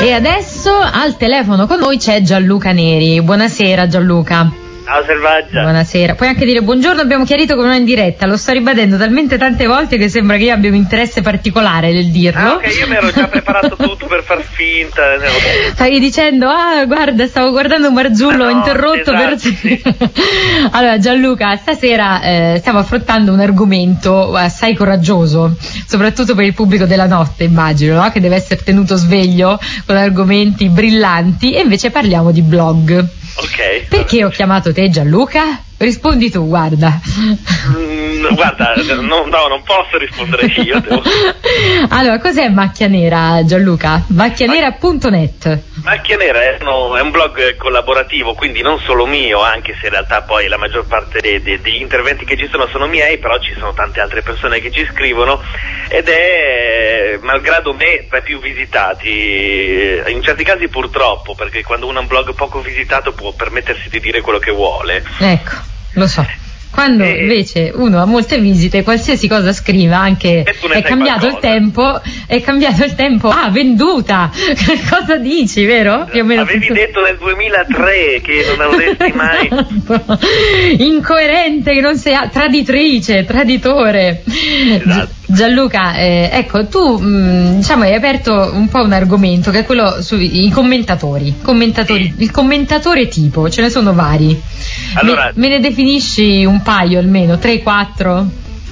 [0.00, 3.20] E adesso al telefono con noi c'è Gianluca Neri.
[3.20, 4.57] Buonasera Gianluca.
[4.88, 5.60] Ciao Selvaggia.
[5.60, 6.14] Buonasera.
[6.14, 9.36] Puoi anche dire buongiorno, abbiamo chiarito che non è in diretta, lo sto ribadendo talmente
[9.36, 12.40] tante volte che sembra che io abbia un interesse particolare nel dirlo.
[12.40, 15.02] Ah, ok, io mi ero già preparato tutto per far finta.
[15.72, 19.38] Stavi dicendo, ah, guarda, stavo guardando Marzullo, ho no, interrotto esatto, per...
[19.38, 19.82] sì.
[20.72, 25.54] allora, Gianluca, stasera eh, stiamo affrontando un argomento assai coraggioso,
[25.86, 28.10] soprattutto per il pubblico della notte, immagino, no?
[28.10, 33.16] che deve essere tenuto sveglio con argomenti brillanti, e invece parliamo di blog.
[33.40, 33.86] Ok.
[33.88, 35.62] Perché ho chiamato te Gianluca?
[35.78, 37.00] Rispondi tu, guarda.
[37.70, 40.80] Mm, guarda, no, no, non posso rispondere io.
[40.80, 41.00] Devo...
[41.90, 44.02] allora, cos'è Macchia Nera, Gianluca?
[44.08, 45.60] Macchianera.net.
[45.84, 49.92] Macchia Nera è, no, è un blog collaborativo, quindi non solo mio, anche se in
[49.92, 53.38] realtà poi la maggior parte de- de- degli interventi che ci sono sono miei, però
[53.38, 55.40] ci sono tante altre persone che ci scrivono
[55.88, 56.87] ed è,
[57.28, 60.00] malgrado me, tra i più visitati.
[60.08, 64.00] In certi casi purtroppo, perché quando uno ha un blog poco visitato può permettersi di
[64.00, 65.04] dire quello che vuole.
[65.18, 65.56] Ecco,
[65.92, 66.26] lo so.
[66.70, 67.22] Quando Eh.
[67.22, 71.52] invece uno ha molte visite, qualsiasi cosa scriva, anche E è cambiato il qualcosa.
[71.52, 74.30] tempo, è cambiato il tempo, ah, venduta!
[74.88, 76.06] cosa dici, vero?
[76.10, 79.48] Più o meno Avevi tutto- detto nel 2003 che non avresti mai...
[80.78, 84.22] Incoerente, che non sei traditrice, traditore.
[84.24, 85.06] Esatto.
[85.06, 89.64] Gi- Gianluca, eh, ecco, tu mh, diciamo hai aperto un po' un argomento che è
[89.64, 91.34] quello sui commentatori.
[91.42, 92.22] commentatori Sì.
[92.22, 94.40] Il commentatore tipo, ce ne sono vari.
[94.94, 98.26] Allora- me, me ne definisci un paio almeno, 3-4?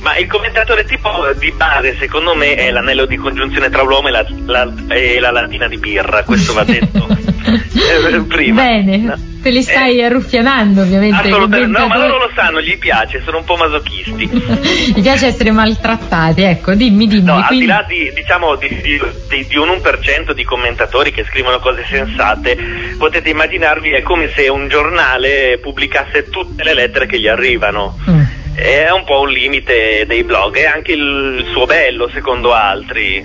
[0.00, 1.08] Ma il commentatore tipo
[1.38, 5.30] di base, secondo me, è l'anello di congiunzione tra l'uomo e la, la- e la
[5.30, 7.06] latina di birra, questo va detto
[8.28, 8.62] prima.
[8.62, 9.14] Bene, No.
[9.42, 11.28] te li stai Eh, arruffianando ovviamente.
[11.28, 14.28] Assolutamente, no, ma loro lo sanno, gli piace, sono un po' masochisti.
[14.94, 17.24] Mi piace essere maltrattati, ecco, dimmi, dimmi.
[17.24, 21.24] No, al quindi- di là di, diciamo, di, di- di- un 1% di commentatori che
[21.28, 22.56] scrivono cose sensate,
[22.98, 27.98] potete immaginarvi è come se un giornale pubblicasse tutte le lettere che gli arrivano.
[28.08, 28.20] Mm.
[28.54, 33.24] È un po' un limite dei blog, è anche il suo bello secondo altri,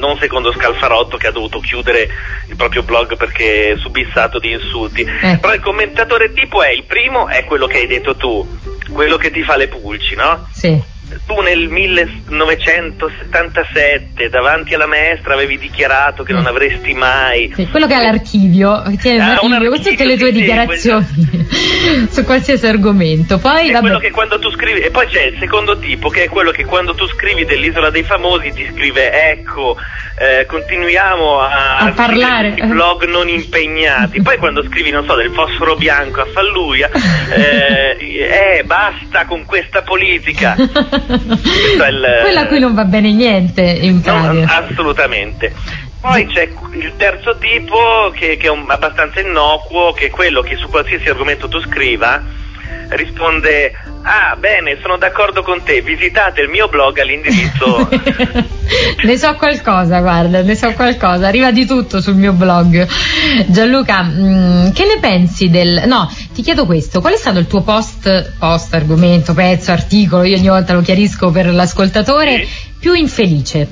[0.00, 2.08] non secondo Scalfarotto che ha dovuto chiudere
[2.48, 5.02] il proprio blog perché subissato di insulti.
[5.02, 5.40] Ecco.
[5.40, 8.44] Però il commentatore tipo è il primo, è quello che hai detto tu,
[8.90, 10.48] quello che ti fa le pulci, no?
[10.52, 10.89] Sì.
[11.26, 17.94] Tu nel 1977 davanti alla maestra avevi dichiarato che non avresti mai Sì, quello che
[17.94, 21.06] ha l'archivio, che tiene un Ah, archivio con tutte le tue dichiarazioni
[22.10, 23.38] su qualsiasi argomento.
[23.38, 26.24] Poi, è vabbè, quello che quando tu scrivi e poi c'è il secondo tipo che
[26.24, 29.76] è quello che quando tu scrivi dell'isola dei famosi ti scrive ecco
[30.18, 32.50] eh, continuiamo a, A parlare.
[32.52, 36.90] scrivere i blog non impegnati poi quando scrivi non so del fosforo bianco a Falluia
[37.34, 37.96] eh,
[38.58, 40.68] eh, basta con questa politica è
[41.08, 44.66] il- quello a cui non va bene niente in No, pratica.
[44.66, 45.52] assolutamente.
[46.00, 50.56] Poi c'è il terzo tipo che, che è un- abbastanza innocuo, che è quello che
[50.56, 52.22] su qualsiasi argomento tu scriva
[52.88, 53.72] risponde
[54.02, 57.86] Ah, bene, sono d'accordo con te, visitate il mio blog all'indirizzo
[59.04, 61.26] ne so qualcosa, guarda, ne so qualcosa.
[61.26, 62.86] Arriva di tutto sul mio blog.
[63.46, 65.82] Gianluca, mh, che ne pensi del.
[65.86, 70.24] No, ti chiedo questo: qual è stato il tuo post, post, argomento, pezzo, articolo?
[70.24, 72.44] Io ogni volta lo chiarisco per l'ascoltatore.
[72.46, 72.68] Sì.
[72.80, 73.68] Più infelice.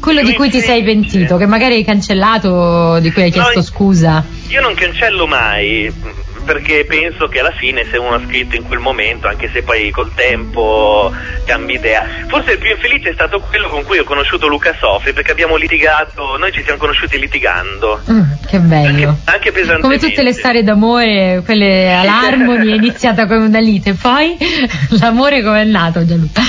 [0.00, 3.34] Quello Più di cui ti sei pentito, che magari hai cancellato, di cui hai No,
[3.34, 4.24] chiesto io- scusa.
[4.48, 5.92] Io non cancello mai,
[6.44, 9.90] perché penso che alla fine se uno ha scritto in quel momento, anche se poi
[9.90, 11.12] col tempo
[11.44, 12.04] cambi idea.
[12.28, 15.56] Forse il più infelice è stato quello con cui ho conosciuto Luca Sofri, perché abbiamo
[15.56, 18.00] litigato, noi ci siamo conosciuti litigando.
[18.10, 19.16] Mm, che bello.
[19.24, 19.80] Anche, anche.
[19.80, 24.36] Come tutte le storie d'amore, quelle all'Harmony, è iniziata come una lite, poi
[25.00, 26.42] l'amore come è nato Gianluca?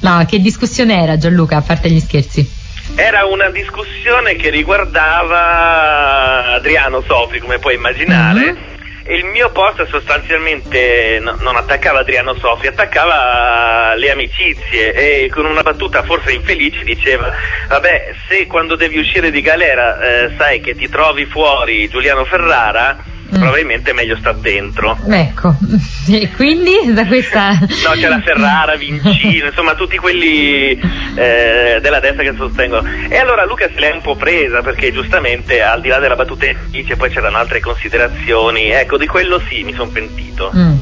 [0.00, 2.56] No, che discussione era Gianluca, a parte gli scherzi?
[2.94, 8.52] Era una discussione che riguardava Adriano Sofri, come puoi immaginare.
[8.52, 8.76] Mhm.
[9.10, 15.62] Il mio post sostanzialmente no- non attaccava Adriano Sofri, attaccava le amicizie e con una
[15.62, 17.32] battuta forse infelice diceva
[17.68, 23.02] vabbè se quando devi uscire di galera eh, sai che ti trovi fuori Giuliano Ferrara
[23.36, 23.40] Mm.
[23.40, 24.96] probabilmente è meglio star dentro.
[25.08, 25.54] Ecco,
[26.08, 27.58] e quindi da questa...
[27.88, 30.78] No, c'era Ferrara, Vincino, insomma tutti quelli
[31.14, 32.88] eh, della destra che sostengono.
[33.08, 36.46] E allora Luca se l'è un po' presa perché giustamente al di là della battuta
[36.46, 38.70] infelice poi c'erano altre considerazioni.
[38.70, 40.50] Ecco, di quello sì, mi sono pentito.
[40.54, 40.76] Mm.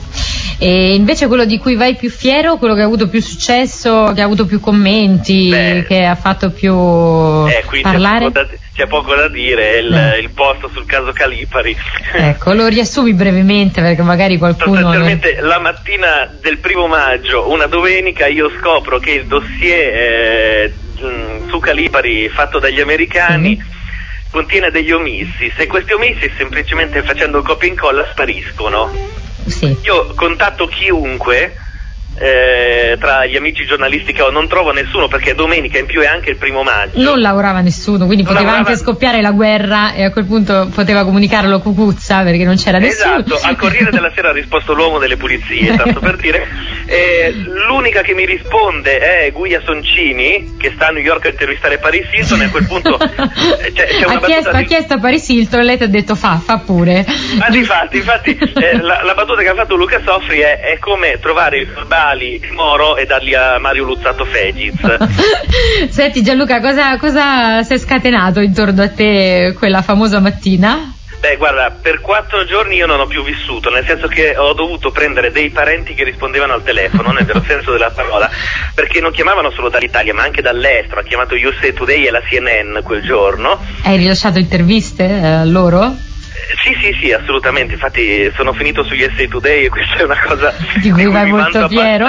[0.58, 4.22] E invece quello di cui vai più fiero, quello che ha avuto più successo, che
[4.22, 5.84] ha avuto più commenti, Beh.
[5.86, 8.32] che ha fatto più Eh, parlare?
[8.72, 11.76] c'è poco da dire, è il, il posto sul caso Calipari.
[12.12, 14.76] Ecco, lo riassumi brevemente perché magari qualcuno...
[14.80, 20.74] Sostanzialmente la mattina del primo maggio, una domenica, io scopro che il dossier eh,
[21.48, 23.62] su Calipari fatto dagli americani
[24.30, 25.50] contiene degli omissi.
[25.56, 28.90] Se questi omissi semplicemente facendo copia e incolla spariscono.
[29.46, 29.76] Sì.
[29.84, 31.56] Io contatto chiunque
[32.18, 36.06] eh, tra gli amici giornalisti che ho non trovo nessuno perché domenica in più è
[36.06, 37.00] anche il primo maggio.
[37.02, 40.68] Non lavorava nessuno, quindi Non poteva lavorava- anche scoppiare la guerra e a quel punto
[40.74, 43.18] poteva comunicarlo Cucuzza perché non c'era nessuno.
[43.18, 46.46] Esatto, al Corriere della Sera ha risposto l'uomo delle pulizie, tanto per dire.
[46.86, 47.32] Eh,
[47.68, 52.06] l'unica che mi risponde è Guia Soncini, che sta a New York a intervistare Paris
[52.12, 54.94] Hilton, e a quel punto eh, c'è, c'è una ha, chiesto, battuta ha di- chiesto
[54.94, 57.04] a Paris Hilton e lei ti ha detto fa, fa pure.
[57.40, 61.18] Ah, infatti, infatti eh, la, la battuta che ha fatto Luca Soffri è, è come
[61.20, 64.76] trovare i verbali di Moro e darli a Mario Luzzato Fegiz.
[65.90, 70.92] Senti Gianluca, cosa, cosa si è scatenato intorno a te quella famosa mattina?
[71.18, 74.90] Beh, guarda, per quattro giorni io non ho più vissuto, nel senso che ho dovuto
[74.92, 78.30] prendere dei parenti che rispondevano al telefono, nel vero senso della parola,
[78.74, 81.00] perché non chiamavano solo dall'Italia, ma anche dall'estero.
[81.00, 83.58] Ha chiamato USA Today e la CNN quel giorno.
[83.82, 86.05] Hai rilasciato interviste eh, a loro?
[86.62, 87.74] Sì, sì, sì, assolutamente.
[87.74, 91.32] Infatti sono finito su USA Today e questa è una cosa Di cui vai mi
[91.32, 92.08] molto fiero.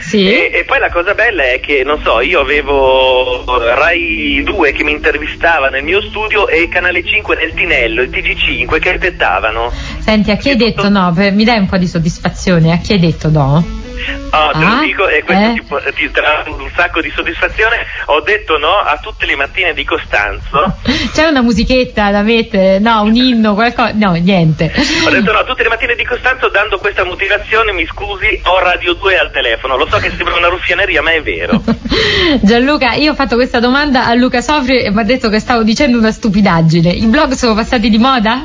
[0.00, 0.26] Sì.
[0.26, 4.84] E, e poi la cosa bella è che, non so, io avevo Rai 2 che
[4.84, 9.72] mi intervistava nel mio studio e Canale 5 nel Tinello, il TG5 che aspettavano.
[9.98, 11.12] Senti, a chi hai detto no?
[11.14, 13.81] Per- mi dai un po' di soddisfazione, a chi hai detto no?
[14.30, 15.52] Ah, te Ah, lo dico e questo eh?
[15.54, 17.76] ti, può- ti darà un sacco di soddisfazione.
[18.06, 20.76] Ho detto no a tutte le mattine di Costanzo.
[21.12, 22.78] C'è una musichetta da mettere?
[22.78, 23.92] No, un inno, qualcosa?
[23.94, 24.72] No, niente.
[25.06, 28.58] Ho detto no a tutte le mattine di Costanzo dando questa motivazione, mi scusi, ho
[28.60, 29.76] Radio 2 al telefono.
[29.76, 31.62] Lo so che sembra una ruffianeria, ma è vero.
[32.42, 35.62] Gianluca, io ho fatto questa domanda a Luca Sofri e mi ha detto che stavo
[35.62, 36.90] dicendo una stupidaggine.
[36.90, 38.42] I blog sono passati di moda?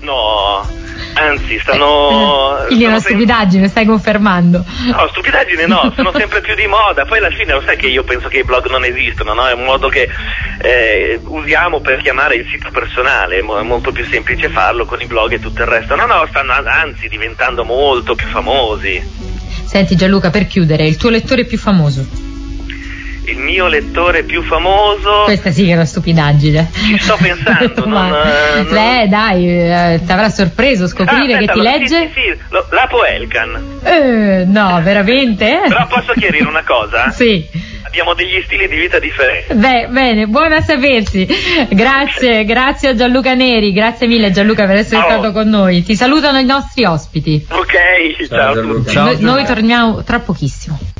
[0.00, 0.64] No,
[1.14, 2.58] anzi, stanno...
[2.62, 4.64] Eh, Quindi è una stupidaggine, stai confermando.
[4.86, 7.04] No, stupidaggine no, sono sempre più di moda.
[7.04, 9.46] Poi alla fine lo sai che io penso che i blog non esistono, no?
[9.46, 10.08] È un modo che
[10.60, 15.32] eh, usiamo per chiamare il sito personale, è molto più semplice farlo con i blog
[15.32, 15.94] e tutto il resto.
[15.94, 19.02] No, no, stanno anzi diventando molto più famosi.
[19.64, 22.25] Senti Gianluca, per chiudere, il tuo lettore più famoso?
[23.28, 25.22] Il mio lettore più famoso.
[25.24, 26.70] Questa sì che è una stupidaggine.
[26.72, 31.38] Ci sto pensando, non, Ma- eh, non- Eh, dai, eh, ti avrà sorpreso scoprire Ah,
[31.38, 31.86] che aspetta, ti lo- legge?
[31.86, 33.78] Sì, sì, sì, lo- Lapo Elkan.
[33.82, 35.60] Eh, no, veramente?
[35.66, 37.10] Però posso chiarire una cosa?
[37.16, 37.74] Sì.
[37.86, 39.54] Abbiamo degli stili di vita differenti.
[39.54, 41.26] Beh, bene, buono a sapersi.
[41.70, 45.08] Grazie, grazie a Gianluca Neri, grazie mille Gianluca per essere Ciao.
[45.10, 45.82] stato con noi.
[45.82, 47.46] Ti salutano i nostri ospiti.
[47.48, 48.78] Ok, ciao, Ciao, a Gianluca.
[48.80, 48.92] tutti.
[48.92, 50.78] Ciao, noi, noi torniamo tra pochissimo.